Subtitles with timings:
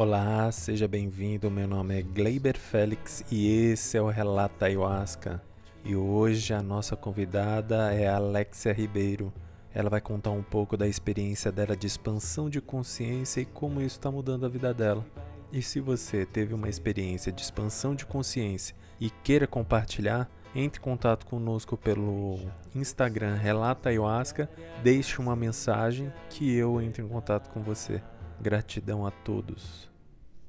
[0.00, 1.50] Olá, seja bem-vindo.
[1.50, 5.42] Meu nome é Gleiber Félix e esse é o Relato Ayahuasca.
[5.84, 9.32] E hoje a nossa convidada é Alexia Ribeiro.
[9.74, 13.98] Ela vai contar um pouco da experiência dela de expansão de consciência e como isso
[13.98, 15.04] está mudando a vida dela.
[15.52, 20.84] E se você teve uma experiência de expansão de consciência e queira compartilhar, entre em
[20.84, 22.38] contato conosco pelo
[22.72, 24.48] Instagram Relata Ayahuasca,
[24.80, 28.00] deixe uma mensagem que eu entre em contato com você.
[28.40, 29.90] Gratidão a todos.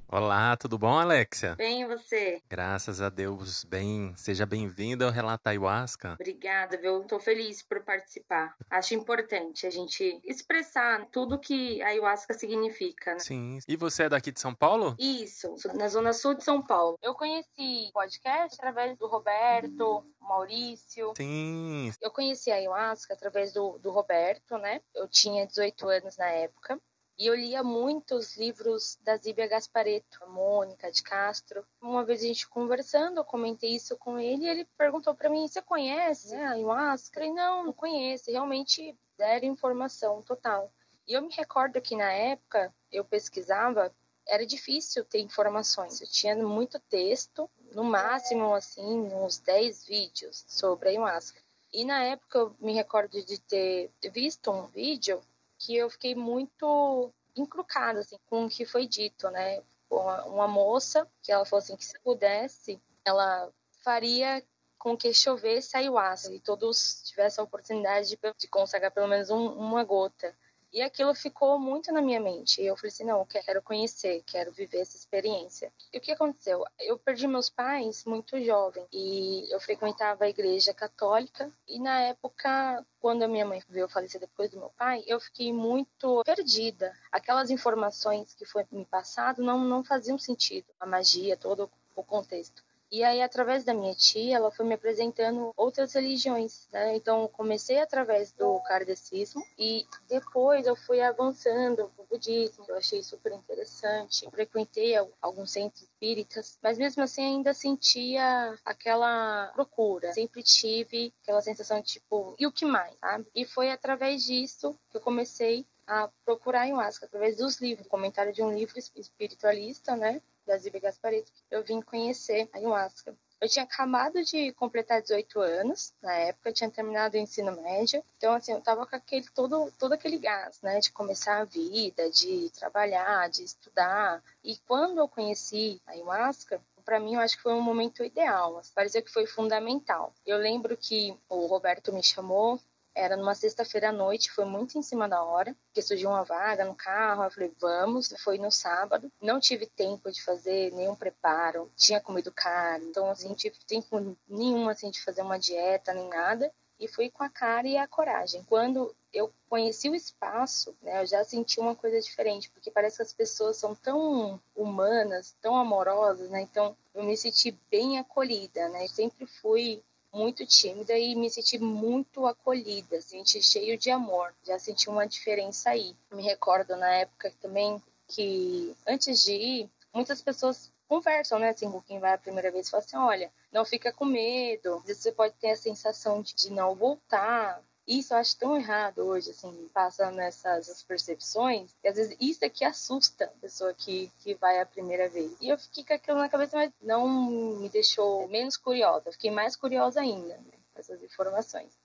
[0.06, 1.56] Olá, tudo bom, Alexia?
[1.56, 2.40] Bem, e você?
[2.48, 4.12] Graças a Deus, bem.
[4.16, 6.14] Seja bem-vinda ao Relato Ayahuasca.
[6.14, 7.02] Obrigada, viu?
[7.02, 8.54] Estou feliz por participar.
[8.70, 13.18] Acho importante a gente expressar tudo que a Ayahuasca significa, né?
[13.18, 13.58] Sim.
[13.66, 14.94] E você é daqui de São Paulo?
[14.98, 16.96] Isso, na Zona Sul de São Paulo.
[17.02, 21.12] Eu conheci o podcast através do Roberto, Maurício.
[21.16, 21.92] Sim.
[22.00, 24.80] Eu conheci a Ayahuasca através do, do Roberto, né?
[24.94, 26.80] Eu tinha 18 anos na época.
[27.20, 31.62] E eu lia muitos livros da Zíbia Gaspareto, Mônica de Castro.
[31.78, 35.46] Uma vez a gente conversando, eu comentei isso com ele e ele perguntou para mim:
[35.46, 37.20] Você conhece né, a ayahuasca?
[37.20, 38.30] Falei: Não, não conheço.
[38.30, 40.72] Realmente deram informação total.
[41.06, 43.94] E eu me recordo que na época eu pesquisava,
[44.26, 46.00] era difícil ter informações.
[46.00, 51.38] Eu tinha muito texto, no máximo, assim, uns 10 vídeos sobre a ayahuasca.
[51.70, 55.22] E na época eu me recordo de ter visto um vídeo
[55.60, 59.62] que eu fiquei muito encrucada assim, com o que foi dito, né?
[59.90, 63.52] Uma, moça que ela falou assim que se pudesse, ela
[63.82, 64.42] faria
[64.78, 69.48] com que chovesse ayahuasca e todos tivessem a oportunidade de, de consagrar pelo menos um,
[69.52, 70.34] uma gota.
[70.72, 72.62] E aquilo ficou muito na minha mente.
[72.62, 75.72] E eu falei assim: não, eu quero conhecer, quero viver essa experiência.
[75.92, 76.64] E o que aconteceu?
[76.78, 81.50] Eu perdi meus pais muito jovem e eu frequentava a igreja católica.
[81.66, 85.52] E na época, quando a minha mãe veio falecer depois do meu pai, eu fiquei
[85.52, 86.92] muito perdida.
[87.10, 90.66] Aquelas informações que foi me passado não, não faziam sentido.
[90.78, 92.62] A magia, todo o contexto.
[92.92, 96.96] E aí, através da minha tia, ela foi me apresentando outras religiões, né?
[96.96, 103.32] Então, comecei através do kardecismo e depois eu fui avançando pro budismo, eu achei super
[103.32, 104.28] interessante.
[104.30, 110.12] Frequentei alguns centros espíritas, mas mesmo assim ainda sentia aquela procura.
[110.12, 113.26] Sempre tive aquela sensação de tipo, e o que mais, sabe?
[113.34, 118.42] E foi através disso que eu comecei a procurar ayahuasca através dos livros, comentário de
[118.42, 120.20] um livro espiritualista, né?
[120.50, 123.16] Da Zíbia Gaspareto, eu vim conhecer a ayahuasca.
[123.40, 128.34] Eu tinha acabado de completar 18 anos, na época, tinha terminado o ensino médio, então,
[128.34, 132.50] assim, eu tava com aquele, todo, todo aquele gás, né, de começar a vida, de
[132.50, 134.22] trabalhar, de estudar.
[134.44, 138.58] E quando eu conheci a ayahuasca, para mim eu acho que foi um momento ideal,
[138.58, 140.12] assim, pareceu que foi fundamental.
[140.26, 142.60] Eu lembro que o Roberto me chamou
[142.94, 146.64] era numa sexta-feira à noite, foi muito em cima da hora, porque surgiu uma vaga
[146.64, 147.24] no carro.
[147.24, 148.14] Eu falei, vamos.
[148.18, 149.10] Foi no sábado.
[149.20, 154.16] Não tive tempo de fazer nenhum preparo, tinha comido caro, então, assim, não tive tempo
[154.28, 156.52] nenhum, assim, de fazer uma dieta nem nada.
[156.78, 158.42] E fui com a cara e a coragem.
[158.44, 163.02] Quando eu conheci o espaço, né, eu já senti uma coisa diferente, porque parece que
[163.02, 166.40] as pessoas são tão humanas, tão amorosas, né?
[166.40, 168.86] Então, eu me senti bem acolhida, né?
[168.86, 169.82] Sempre fui
[170.12, 174.34] muito tímida e me senti muito acolhida, senti cheio de amor.
[174.44, 175.94] Já senti uma diferença aí.
[176.12, 181.80] Me recordo na época também que antes de ir, muitas pessoas conversam, né, assim, com
[181.80, 185.12] quem vai a primeira vez, falam assim, olha, não fica com medo, às vezes você
[185.12, 187.62] pode ter a sensação de, de não voltar,
[187.98, 192.48] isso eu acho tão errado hoje, assim, passando essas percepções, e às vezes isso é
[192.48, 195.36] que assusta a pessoa que, que vai a primeira vez.
[195.40, 199.56] E eu fiquei com aquilo na cabeça, mas não me deixou menos curiosa, fiquei mais
[199.56, 201.76] curiosa ainda, né, essas informações.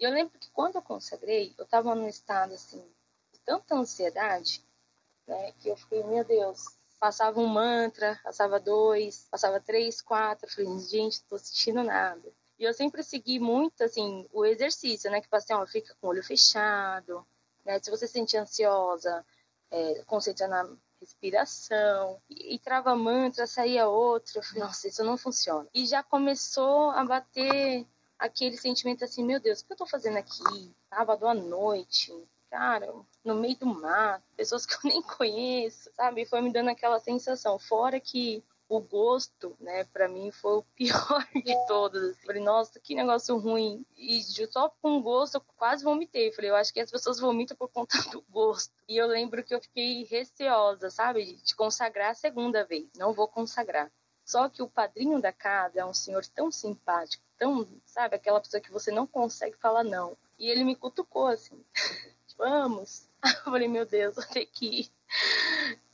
[0.00, 2.82] E eu lembro que quando eu consagrei, eu estava num estado, assim,
[3.32, 4.64] de tanta ansiedade,
[5.26, 6.64] né, que eu fiquei, meu Deus,
[6.98, 12.32] passava um mantra, passava dois, passava três, quatro, falei, gente, não tô sentindo nada.
[12.62, 15.20] E eu sempre segui muito, assim, o exercício, né?
[15.20, 17.26] Que fala assim, ó, fica com o olho fechado,
[17.64, 17.80] né?
[17.80, 19.26] Se você se sente ansiosa,
[19.68, 20.70] é, concentra na
[21.00, 22.22] respiração.
[22.30, 24.38] E, e trava mantra, saía outro.
[24.38, 25.68] Eu falei, nossa, isso não funciona.
[25.74, 27.84] E já começou a bater
[28.16, 30.72] aquele sentimento assim, meu Deus, o que eu tô fazendo aqui?
[30.88, 32.16] Sábado à noite,
[32.48, 32.94] cara,
[33.24, 36.24] no meio do mar, pessoas que eu nem conheço, sabe?
[36.26, 37.58] Foi me dando aquela sensação.
[37.58, 38.40] Fora que
[38.74, 42.16] o gosto, né, para mim foi o pior de todos.
[42.24, 43.84] Falei, nossa, que negócio ruim.
[43.98, 46.32] E só com gosto eu quase vomitei.
[46.32, 48.72] Falei, eu acho que as pessoas vomitam por conta do gosto.
[48.88, 52.88] E eu lembro que eu fiquei receosa, sabe, de consagrar a segunda vez.
[52.96, 53.92] Não vou consagrar.
[54.24, 58.60] Só que o padrinho da casa é um senhor tão simpático, tão, sabe, aquela pessoa
[58.60, 60.16] que você não consegue falar não.
[60.38, 61.62] E ele me cutucou assim,
[62.38, 63.06] vamos.
[63.22, 64.90] Eu falei, meu Deus, vou ter que ir.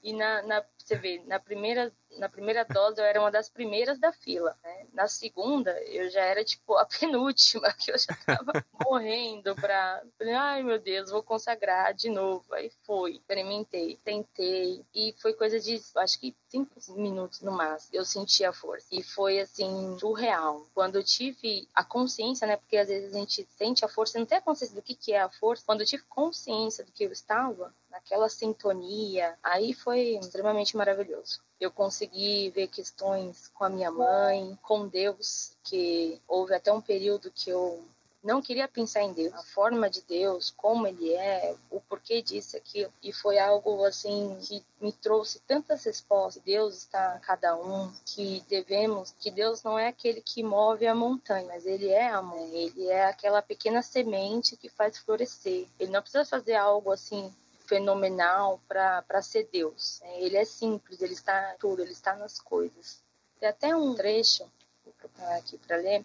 [0.00, 3.99] E na, na você vê, na primeira, na primeira dose eu era uma das primeiras
[3.99, 4.56] da fila.
[4.62, 4.87] Né?
[4.93, 8.53] Na segunda, eu já era tipo a penúltima, que eu já tava
[8.85, 10.03] morrendo pra.
[10.20, 12.44] Ai meu Deus, vou consagrar de novo.
[12.53, 14.85] Aí foi, experimentei, tentei.
[14.94, 17.94] E foi coisa de, acho que cinco minutos no máximo.
[17.94, 18.87] Eu senti a força.
[18.93, 20.67] E foi assim, surreal.
[20.75, 22.56] Quando eu tive a consciência, né?
[22.56, 25.12] Porque às vezes a gente sente a força, não tem a consciência do que, que
[25.12, 25.62] é a força.
[25.65, 31.40] Quando eu tive consciência do que eu estava, naquela sintonia, aí foi extremamente maravilhoso.
[31.61, 37.31] Eu consegui ver questões com a minha mãe, com Deus, que houve até um período
[37.31, 37.85] que eu
[38.23, 42.56] não queria pensar em Deus, a forma de Deus, como ele é, o porquê disso
[42.56, 42.93] aquilo.
[43.02, 46.43] E foi algo assim que me trouxe tantas respostas.
[46.43, 50.94] Deus está em cada um, que devemos, que Deus não é aquele que move a
[50.94, 55.67] montanha, mas ele é a mãe, ele é aquela pequena semente que faz florescer.
[55.79, 57.32] Ele não precisa fazer algo assim
[57.69, 60.00] fenomenal para ser Deus.
[60.03, 60.23] Né?
[60.23, 63.03] Ele é simples, ele está em tudo, ele está nas coisas.
[63.38, 64.50] Tem até um trecho,
[64.85, 66.05] vou procurar aqui para ler,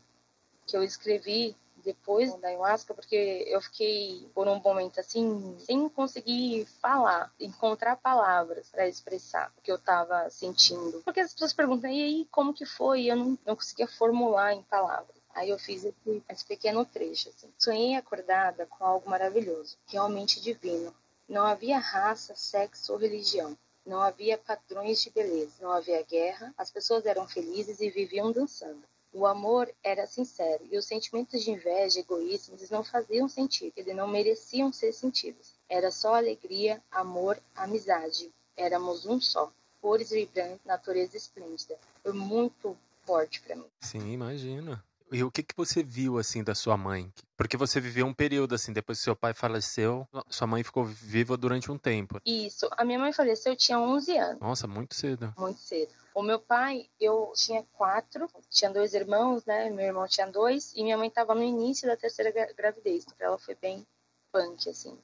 [0.67, 6.65] que eu escrevi depois da ayahuasca, porque eu fiquei por um momento assim, sem conseguir
[6.81, 11.01] falar, encontrar palavras para expressar o que eu estava sentindo.
[11.03, 13.05] Porque as pessoas perguntam, e aí, como que foi?
[13.05, 15.15] Eu não, não conseguia formular em palavras.
[15.33, 17.29] Aí eu fiz esse, esse pequeno trecho.
[17.29, 17.51] Assim.
[17.57, 20.93] Sonhei acordada com algo maravilhoso, realmente divino.
[21.27, 23.57] Não havia raça, sexo ou religião.
[23.85, 25.55] Não havia padrões de beleza.
[25.61, 26.53] Não havia guerra.
[26.57, 28.83] As pessoas eram felizes e viviam dançando.
[29.13, 33.95] O amor era sincero e os sentimentos de inveja e egoísmo não faziam sentido, eles
[33.95, 35.53] não mereciam ser sentidos.
[35.69, 38.31] Era só alegria, amor, amizade.
[38.57, 39.51] Éramos um só.
[39.79, 41.77] Cores vibrantes, natureza esplêndida.
[42.01, 43.67] Foi muito forte para mim.
[43.81, 44.83] Sim, imagina.
[45.13, 47.13] E o que, que você viu, assim, da sua mãe?
[47.37, 51.37] Porque você viveu um período, assim, depois que seu pai faleceu, sua mãe ficou viva
[51.37, 52.19] durante um tempo.
[52.25, 52.67] Isso.
[52.71, 54.41] A minha mãe faleceu, eu tinha 11 anos.
[54.41, 55.31] Nossa, muito cedo.
[55.37, 55.91] Muito cedo.
[56.15, 59.69] O meu pai, eu tinha quatro, tinha dois irmãos, né?
[59.69, 63.37] Meu irmão tinha dois, e minha mãe estava no início da terceira gravidez, então ela
[63.37, 63.85] foi bem
[64.31, 64.97] punk, assim.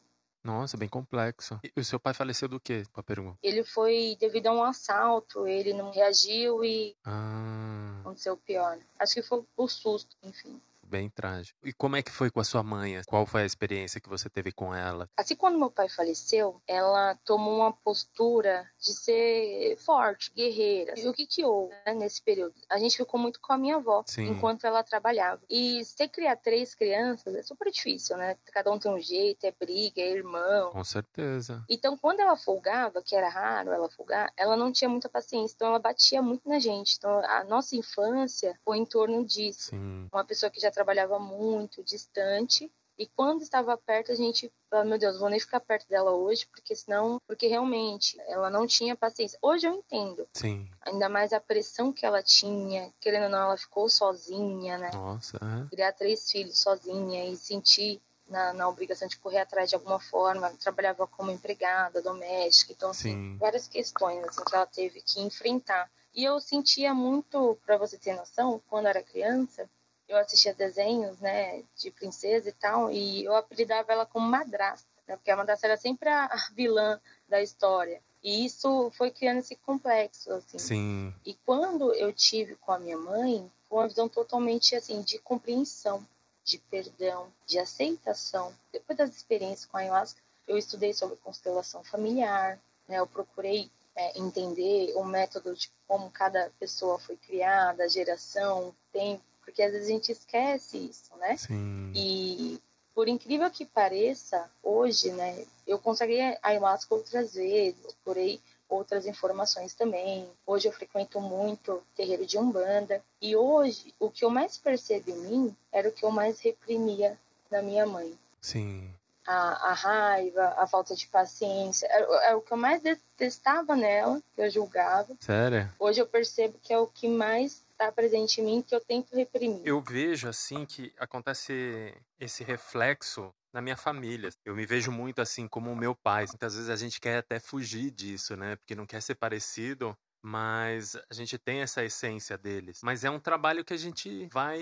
[0.44, 1.60] Nossa, bem complexo.
[1.64, 3.38] E o seu pai faleceu do quê, com a pergunta?
[3.44, 7.89] Ele foi devido a um assalto, ele não reagiu e ah.
[8.10, 8.80] Aconteceu o pior.
[8.98, 11.58] Acho que foi por susto, enfim bem trágico.
[11.64, 13.02] E como é que foi com a sua mãe?
[13.08, 15.08] Qual foi a experiência que você teve com ela?
[15.16, 20.94] Assim, quando meu pai faleceu, ela tomou uma postura de ser forte, guerreira.
[20.98, 22.56] E o que que houve né, nesse período?
[22.70, 24.28] A gente ficou muito com a minha avó, Sim.
[24.30, 25.42] enquanto ela trabalhava.
[25.50, 28.36] E você criar três crianças é super difícil, né?
[28.52, 30.72] Cada um tem um jeito, é briga, é irmão.
[30.72, 31.64] Com certeza.
[31.70, 35.68] Então, quando ela folgava, que era raro ela folgar, ela não tinha muita paciência, então
[35.68, 36.96] ela batia muito na gente.
[36.98, 39.70] Então, a nossa infância foi em torno disso.
[39.70, 40.08] Sim.
[40.12, 44.98] Uma pessoa que já trabalhava muito, distante, e quando estava perto, a gente, oh, meu
[44.98, 49.38] Deus, vou nem ficar perto dela hoje, porque senão, porque realmente ela não tinha paciência.
[49.42, 50.28] Hoje eu entendo.
[50.34, 50.70] Sim.
[50.82, 54.92] Ainda mais a pressão que ela tinha, querendo ou não, ela ficou sozinha, né?
[54.94, 55.38] Nossa.
[55.38, 55.70] É.
[55.70, 60.50] Criar três filhos sozinha e sentir na, na, obrigação de correr atrás de alguma forma,
[60.62, 65.90] trabalhava como empregada doméstica, então assim, várias questões assim, que ela teve que enfrentar.
[66.14, 69.70] E eu sentia muito, para você ter noção, quando era criança,
[70.10, 75.16] eu assistia desenhos, né, de princesa e tal, e eu apelidava ela como madrasta, né,
[75.16, 78.02] porque a madrasta era sempre a, vilã da história.
[78.24, 80.58] E isso foi criando esse complexo, assim.
[80.58, 81.14] Sim.
[81.24, 86.06] E quando eu tive com a minha mãe, foi uma visão totalmente, assim, de compreensão,
[86.44, 88.54] de perdão, de aceitação.
[88.74, 94.20] Depois das experiências com a ayahuasca, eu estudei sobre constelação familiar, né, eu procurei é,
[94.20, 99.72] entender o método de como cada pessoa foi criada, a geração, o tempo, porque às
[99.72, 101.36] vezes a gente esquece isso, né?
[101.36, 101.92] Sim.
[101.96, 102.62] E
[102.94, 108.40] por incrível que pareça, hoje, né, eu consegui a ayahuasca outras vezes, procurei
[108.70, 110.30] outras informações também.
[110.46, 115.18] Hoje eu frequento muito terreiro de Umbanda e hoje o que eu mais percebo em
[115.18, 117.18] mim era o que eu mais reprimia
[117.50, 118.14] na minha mãe.
[118.40, 118.88] Sim.
[119.26, 124.22] A, a raiva, a falta de paciência, era, era o que eu mais detestava nela,
[124.36, 125.16] que eu julgava.
[125.20, 125.72] Sério?
[125.80, 129.16] Hoje eu percebo que é o que mais está presente em mim que eu tento
[129.16, 129.62] reprimir.
[129.64, 134.30] Eu vejo assim que acontece esse reflexo na minha família.
[134.44, 136.26] Eu me vejo muito assim como o meu pai.
[136.28, 138.58] Muitas vezes a gente quer até fugir disso, né?
[138.58, 142.82] Porque não quer ser parecido, mas a gente tem essa essência deles.
[142.84, 144.60] Mas é um trabalho que a gente vai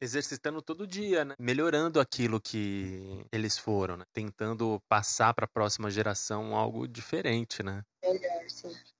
[0.00, 1.34] exercitando todo dia, né?
[1.38, 4.04] Melhorando aquilo que eles foram, né?
[4.14, 7.82] Tentando passar para a próxima geração algo diferente, né?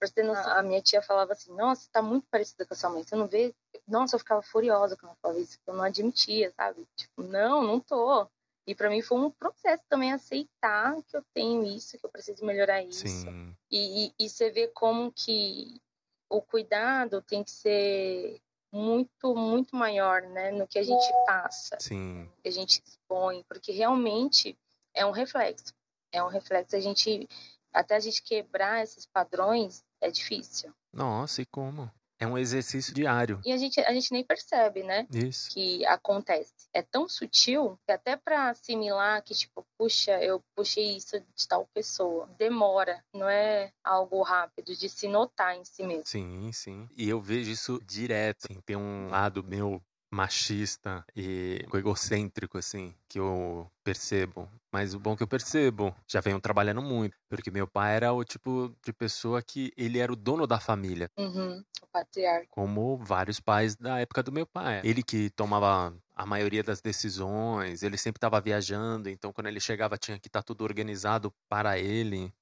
[0.04, 0.50] Sim.
[0.50, 3.02] A minha tia falava assim: Nossa, tá muito parecida com a sua mãe.
[3.02, 3.54] Você não vê?
[3.86, 5.58] Nossa, eu ficava furiosa quando ela falava isso.
[5.66, 6.86] Eu não admitia, sabe?
[6.96, 8.28] Tipo, não, não tô.
[8.66, 12.44] E para mim foi um processo também aceitar que eu tenho isso, que eu preciso
[12.44, 13.06] melhorar isso.
[13.06, 13.56] Sim.
[13.70, 15.80] E, e, e você vê como que
[16.28, 18.40] o cuidado tem que ser
[18.72, 22.28] muito, muito maior, né, no que a gente passa, Sim.
[22.42, 24.58] que a gente expõe, porque realmente
[24.92, 25.72] é um reflexo.
[26.12, 26.74] É um reflexo.
[26.74, 27.28] A gente,
[27.72, 30.72] até a gente quebrar esses padrões, é difícil.
[30.92, 31.90] Nossa, e como?
[32.18, 33.40] É um exercício diário.
[33.44, 35.06] E a gente, a gente nem percebe, né?
[35.12, 35.50] Isso.
[35.50, 36.52] Que acontece.
[36.72, 41.66] É tão sutil que até para assimilar que, tipo, puxa, eu puxei isso de tal
[41.74, 42.26] pessoa.
[42.38, 43.04] Demora.
[43.12, 46.06] Não é algo rápido de se notar em si mesmo.
[46.06, 46.88] Sim, sim.
[46.96, 48.46] E eu vejo isso direto.
[48.48, 49.82] Assim, tem um lado meu
[50.16, 54.48] machista e egocêntrico, assim, que eu percebo.
[54.72, 58.24] Mas o bom que eu percebo, já venho trabalhando muito, porque meu pai era o
[58.24, 61.10] tipo de pessoa que ele era o dono da família.
[61.18, 62.46] Uhum, o patriarca.
[62.50, 64.80] Como vários pais da época do meu pai.
[64.82, 69.98] Ele que tomava a maioria das decisões, ele sempre estava viajando, então quando ele chegava
[69.98, 72.32] tinha que estar tá tudo organizado para ele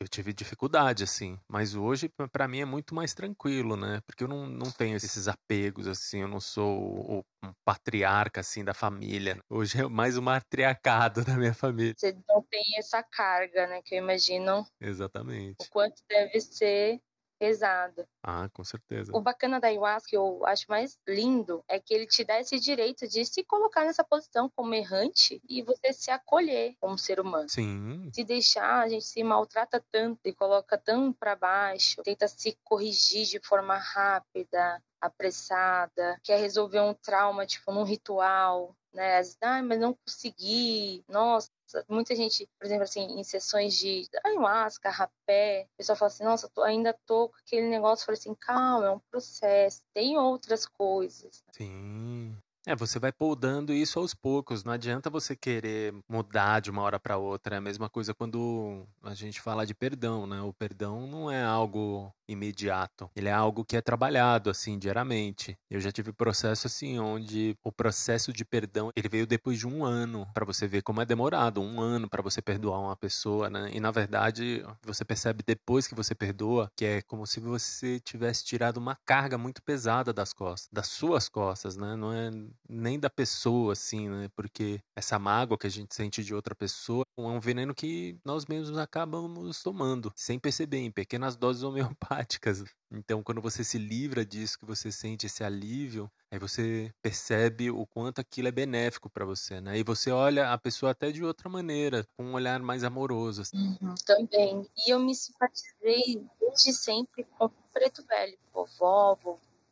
[0.00, 1.38] eu tive dificuldade, assim.
[1.48, 4.00] Mas hoje, para mim, é muito mais tranquilo, né?
[4.06, 6.20] Porque eu não, não tenho esses apegos, assim.
[6.22, 9.38] Eu não sou o, um patriarca, assim, da família.
[9.50, 11.94] Hoje é mais o matriarcado da minha família.
[11.96, 13.82] Você não tem essa carga, né?
[13.84, 14.64] Que eu imagino.
[14.80, 15.56] Exatamente.
[15.60, 17.00] O quanto deve ser
[17.38, 18.06] pesado.
[18.22, 19.12] Ah, com certeza.
[19.14, 22.58] O bacana da ayahuasca, que eu acho mais lindo, é que ele te dá esse
[22.58, 27.48] direito de se colocar nessa posição como errante e você se acolher como ser humano.
[27.48, 28.10] Sim.
[28.12, 33.26] Se deixar, a gente se maltrata tanto e coloca tão para baixo, tenta se corrigir
[33.26, 39.20] de forma rápida, apressada, quer resolver um trauma, tipo, num ritual, né?
[39.40, 41.04] Ah, mas não consegui.
[41.08, 41.50] Nossa,
[41.88, 46.48] muita gente, por exemplo, assim, em sessões de ayahuasca, rapé, o pessoal fala assim, nossa,
[46.48, 48.06] tô, ainda tô com aquele negócio.
[48.06, 51.42] Falei assim, calma, é um processo, tem outras coisas.
[51.52, 52.36] Sim.
[52.66, 54.62] É, você vai podando isso aos poucos.
[54.62, 57.56] Não adianta você querer mudar de uma hora para outra.
[57.56, 60.40] É a mesma coisa quando a gente fala de perdão, né?
[60.42, 63.10] O perdão não é algo imediato.
[63.16, 65.56] Ele é algo que é trabalhado assim diariamente.
[65.70, 69.82] Eu já tive processo assim onde o processo de perdão ele veio depois de um
[69.82, 73.70] ano para você ver como é demorado um ano para você perdoar uma pessoa, né?
[73.72, 78.44] E na verdade você percebe depois que você perdoa que é como se você tivesse
[78.44, 81.96] tirado uma carga muito pesada das costas, das suas costas, né?
[81.96, 82.30] Não é
[82.68, 84.28] nem da pessoa assim, né?
[84.36, 88.46] Porque essa mágoa que a gente sente de outra pessoa é um veneno que nós
[88.46, 91.62] mesmos acabamos tomando sem perceber em pequenas doses
[92.28, 92.64] homeopáticas.
[92.90, 97.86] Então, quando você se livra disso, que você sente esse alívio, aí você percebe o
[97.86, 99.78] quanto aquilo é benéfico para você, né?
[99.78, 103.42] E você olha a pessoa até de outra maneira, com um olhar mais amoroso.
[103.42, 103.76] Assim.
[103.80, 104.66] Uhum, também.
[104.86, 109.18] E eu me simpatizei desde sempre com o Preto Velho, vovó.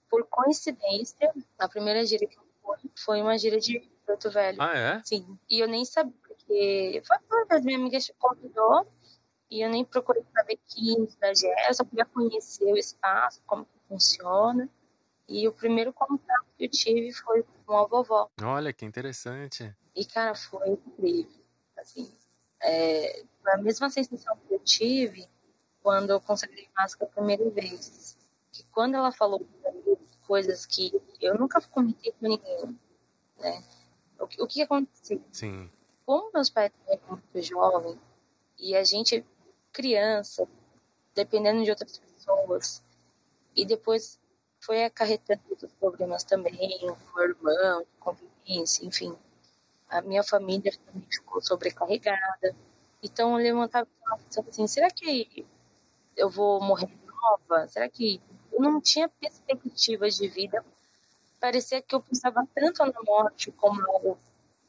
[0.09, 2.46] Por coincidência, a primeira gira que eu
[2.95, 4.61] foi uma gira de Preto Velho.
[4.61, 5.03] Ah, é?
[5.05, 5.39] Sim.
[5.51, 8.87] E eu nem sabia, porque foi uma das minhas amigas que convidou
[9.51, 13.65] e eu nem procurei saber que da GE, eu só queria conhecer o espaço, como
[13.65, 14.69] que funciona.
[15.29, 18.29] E o primeiro contato que eu tive foi com a vovó.
[18.43, 19.75] Olha, que interessante.
[19.95, 21.43] E, cara, foi incrível.
[21.77, 22.13] Assim,
[22.63, 25.29] é, a mesma sensação que eu tive
[25.83, 28.17] quando eu consagrei máscara a primeira vez.
[28.53, 29.45] Que quando ela falou
[30.27, 32.79] coisas que eu nunca comentei com ninguém,
[33.39, 33.65] né?
[34.19, 35.23] O que, o que aconteceu?
[35.31, 35.71] Sim.
[36.05, 37.99] Como meus pais eram muito jovens,
[38.59, 39.25] e a gente
[39.73, 40.49] criança,
[41.15, 42.83] dependendo de outras pessoas.
[43.55, 44.19] E depois
[44.61, 49.17] foi acarretando outros problemas também, o meu irmão, de convivência, enfim.
[49.89, 52.57] A minha família também ficou sobrecarregada.
[53.03, 53.87] Então eu levantava
[54.49, 55.47] assim, será que
[56.17, 57.69] eu vou morrer nova?
[57.69, 58.21] Será que
[58.61, 60.65] não tinha perspectivas de vida?
[61.41, 64.19] Parecia que eu pensava tanto na morte como algo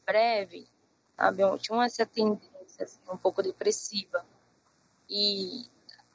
[0.06, 0.66] breve,
[1.16, 1.42] sabe?
[1.42, 4.24] Eu tinha essa tendência assim, um pouco depressiva.
[5.08, 5.66] E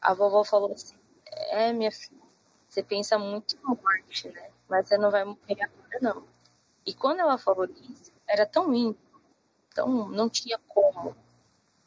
[0.01, 2.21] a vovó falou assim: É, minha filha,
[2.67, 4.49] você pensa muito em morte, né?
[4.69, 6.27] Mas você não vai morrer agora, não.
[6.85, 9.21] E quando ela falou isso, era tão íntimo,
[9.69, 11.15] então não tinha como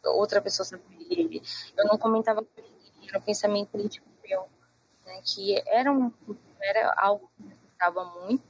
[0.05, 1.43] outra pessoa saber.
[1.77, 4.49] Eu não comentava com ninguém, era um pensamento íntimo meu,
[5.07, 5.21] né?
[5.25, 6.13] Que era, um,
[6.61, 8.45] era algo que me afetava muito,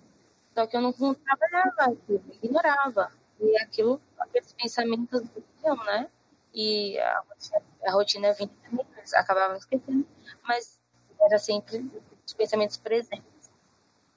[0.54, 3.12] só que eu não trabalhava, eu ignorava.
[3.38, 5.22] E aquilo, aqueles pensamentos
[5.60, 6.10] vinham, né?
[6.54, 10.06] E a rotina, a rotina vinha também, acabava esquecendo,
[10.42, 10.80] mas
[11.20, 11.90] era sempre
[12.26, 13.50] os pensamentos presentes.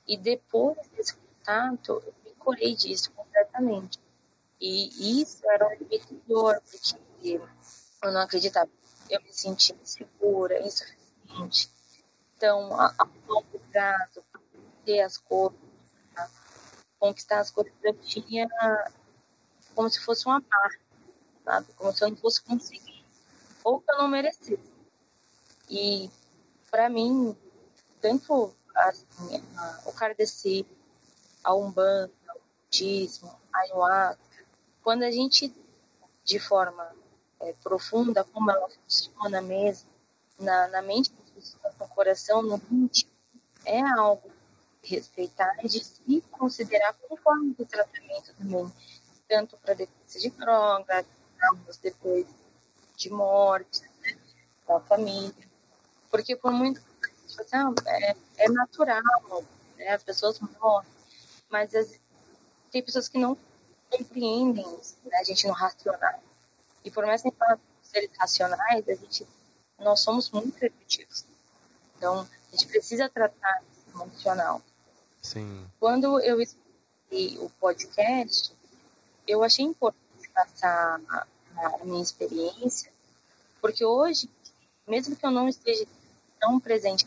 [0.08, 4.00] E depois desse contato, eu me curei disso completamente.
[4.62, 7.42] E isso era um libertador, porque
[8.04, 8.70] eu não acreditava.
[9.10, 11.70] Eu me sentia insegura, insuficiente.
[12.40, 14.24] Então, a, a longo prazo,
[14.86, 15.60] ter as coisas,
[16.98, 18.48] conquistar as coisas, eu tinha
[19.76, 20.80] como se fosse uma barra,
[21.44, 21.68] sabe?
[21.76, 23.04] Como se eu não fosse conseguir,
[23.62, 24.58] ou que eu não merecesse.
[25.70, 26.10] E,
[26.72, 27.36] para mim,
[28.00, 29.44] tanto assim,
[29.86, 30.66] o Kardeci,
[31.44, 34.46] a Umbanda, o budismo, a Ayahuasca,
[34.82, 35.54] quando a gente,
[36.24, 36.90] de forma
[37.42, 39.90] é, profunda, como ela funciona mesmo,
[40.40, 41.12] na, na mente,
[41.80, 43.12] no coração, no íntimo,
[43.66, 44.32] é algo
[44.84, 48.72] respeitar e de se considerar conforme do tratamento também,
[49.28, 51.06] tanto para dependência de drogas,
[51.82, 52.26] depois
[52.96, 54.18] de morte né,
[54.68, 55.50] da família.
[56.10, 56.82] Porque por muito
[57.86, 59.02] é, é natural,
[59.78, 60.90] né, as pessoas morrem,
[61.50, 62.00] mas as,
[62.72, 63.38] tem pessoas que não
[63.90, 66.24] compreendem isso, né, a gente não racional.
[66.84, 69.28] E por mais que a gente seres racionais, a gente,
[69.80, 71.26] nós somos muito repetitivos.
[72.00, 73.62] Então, a gente precisa tratar
[73.94, 74.62] emocional.
[75.22, 75.68] Sim.
[75.80, 78.54] Quando eu escutei o podcast,
[79.28, 81.28] eu achei importante passar a,
[81.58, 82.90] a minha experiência,
[83.62, 84.30] porque hoje,
[84.88, 85.86] mesmo que eu não esteja
[86.40, 87.06] tão presente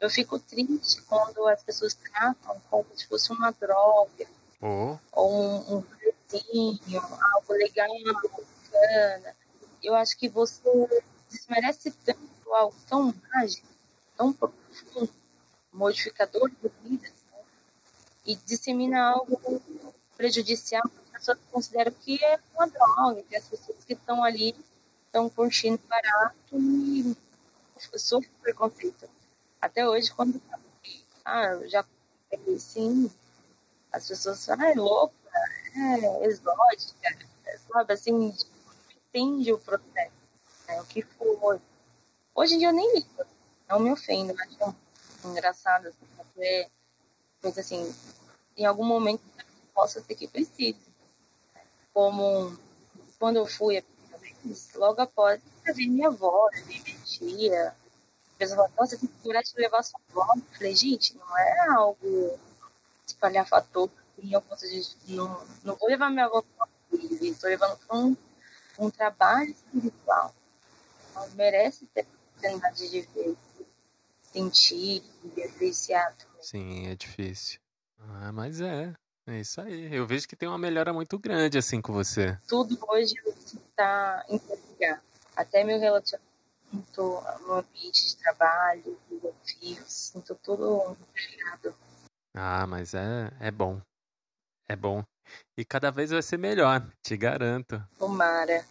[0.00, 4.26] eu fico triste quando as pessoas tratam como se fosse uma droga,
[4.62, 4.96] oh.
[5.12, 7.02] ou um, um presinho,
[7.34, 9.36] algo legal, bacana.
[9.82, 13.66] Eu acho que você desmerece tanto algo tão mágico,
[14.16, 15.10] tão profundo,
[15.72, 17.38] modificador de vida né?
[18.26, 19.40] e dissemina algo
[20.16, 24.54] prejudicial que as pessoas consideram que é uma droga, que as pessoas que estão ali
[25.06, 27.16] estão curtindo barato e
[27.96, 29.08] sofrem preconceito.
[29.60, 30.40] Até hoje, quando
[31.24, 31.84] ah, eu já
[32.58, 33.10] sim,
[33.92, 35.14] as pessoas falam, ah, é louca,
[35.76, 37.18] é exótica,
[37.72, 38.34] sabe, assim,
[39.08, 40.12] entende o processo,
[40.68, 41.60] né, o que foi.
[42.40, 43.26] Hoje em dia eu nem ligo,
[43.68, 44.74] não me ofendo, mas acho
[45.26, 46.70] engraçado, assim, porque,
[47.42, 47.94] coisa assim,
[48.56, 49.20] em algum momento
[49.74, 50.80] possa ser que precise.
[51.92, 52.58] Como
[53.18, 53.82] quando eu fui a
[54.76, 59.42] logo após, eu vi minha avó, vi minha tia, a pessoa falou, nossa, tem que
[59.42, 60.32] de levar sua avó.
[60.34, 62.40] Eu falei, gente, não é algo
[63.06, 64.64] espalhafatoso, assim, eu posso,
[65.08, 66.66] não, não vou levar minha avó para
[67.20, 68.16] estou levando um,
[68.78, 70.34] um trabalho espiritual.
[71.14, 72.06] Ela merece ter
[72.40, 73.36] oportunidade de ver
[74.22, 75.02] sentir,
[75.34, 76.16] vivenciar.
[76.40, 77.60] Sim, é difícil.
[77.98, 78.94] Ah, mas é.
[79.26, 79.94] É isso aí.
[79.94, 82.38] Eu vejo que tem uma melhora muito grande assim com você.
[82.48, 83.14] Tudo hoje
[83.68, 85.02] está interligado.
[85.36, 86.26] Até meu relacionamento,
[87.46, 91.76] no ambiente de trabalho, desafios, sinto tudo interligado.
[92.34, 93.80] Ah, mas é, é bom.
[94.68, 95.04] É bom.
[95.56, 97.80] E cada vez vai ser melhor, te garanto.
[97.98, 98.66] Tomara.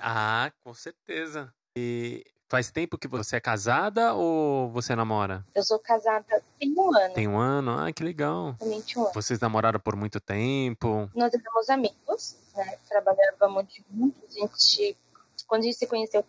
[0.00, 1.52] ah, com certeza.
[1.76, 2.24] E
[2.54, 5.44] Faz tempo que você é casada ou você namora?
[5.56, 7.12] Eu sou casada tem um ano.
[7.14, 7.76] Tem um ano?
[7.76, 8.54] Ah, que legal.
[8.60, 9.12] Somente um ano.
[9.12, 11.10] Vocês namoraram por muito tempo?
[11.16, 12.78] Nós éramos amigos, né?
[12.88, 14.22] Trabalhávamos juntos.
[14.28, 14.96] A gente,
[15.48, 16.24] quando a gente se conheceu,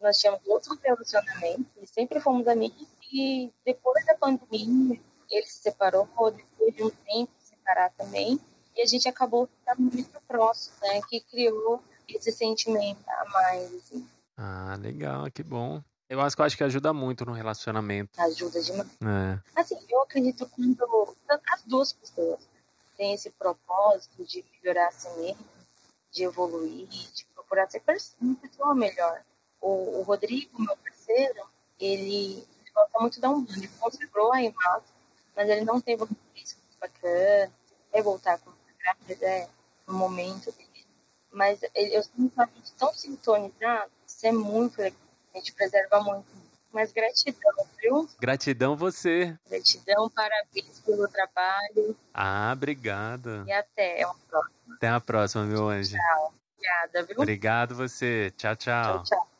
[0.00, 2.86] nós tínhamos outros relacionamentos e sempre fomos amigos.
[3.12, 8.38] E depois da pandemia, ele se separou, depois de um tempo se separar também.
[8.76, 11.00] E a gente acabou ficando muito próximo, né?
[11.08, 14.06] Que criou esse sentimento a mais, assim.
[14.38, 15.82] Ah, legal, que bom.
[16.08, 18.18] Eu acho que eu acho que ajuda muito no relacionamento.
[18.20, 18.88] Ajuda demais.
[19.02, 19.60] É.
[19.60, 21.16] Assim, eu acredito quando
[21.52, 22.48] as duas pessoas
[22.96, 25.44] têm esse propósito de melhorar a si mesmo,
[26.12, 27.82] de evoluir, de procurar ser
[28.20, 29.22] uma pessoa melhor.
[29.60, 31.42] O, o Rodrigo, meu parceiro,
[31.80, 34.88] ele gosta muito da Umbanda, ele consagrou a imagem,
[35.34, 37.52] mas ele não um risco bacana,
[37.92, 38.52] é voltar com
[39.20, 39.48] é
[39.86, 40.86] no momento dele.
[41.30, 44.98] Mas ele, eu sinto a gente tão sintonizado isso é muito legal.
[45.32, 46.26] A gente preserva muito.
[46.72, 48.08] Mas gratidão, viu?
[48.20, 49.38] Gratidão você.
[49.48, 51.96] Gratidão, parabéns pelo trabalho.
[52.12, 53.44] Ah, obrigado.
[53.46, 54.74] E até a próxima.
[54.74, 55.96] Até a próxima, meu anjo.
[55.96, 56.34] Tchau.
[56.52, 57.16] Obrigada, viu?
[57.20, 58.32] Obrigado você.
[58.36, 59.04] Tchau, tchau.
[59.04, 59.28] Tchau, tchau.